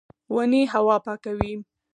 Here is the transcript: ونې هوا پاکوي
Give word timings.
ونې 0.35 0.61
هوا 0.73 0.95
پاکوي 1.05 1.53